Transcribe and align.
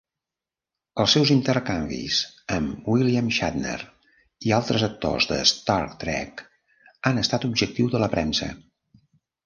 Els 1.03 1.11
seus 1.17 1.33
intercanvis 1.35 2.21
amb 2.55 2.89
William 2.95 3.29
Shatner 3.37 3.77
i 4.49 4.57
altres 4.61 4.89
actors 4.91 5.31
de 5.35 5.41
"Star 5.53 5.81
Trek" 6.07 6.47
han 7.11 7.25
estat 7.27 7.51
objectiu 7.53 7.97
de 7.97 8.07
la 8.07 8.15
premsa. 8.19 8.55